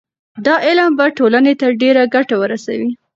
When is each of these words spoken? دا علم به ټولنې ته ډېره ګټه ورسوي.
دا 0.45 0.55
علم 0.67 0.91
به 0.99 1.05
ټولنې 1.17 1.53
ته 1.61 1.67
ډېره 1.81 2.03
ګټه 2.15 2.35
ورسوي. 2.39 2.89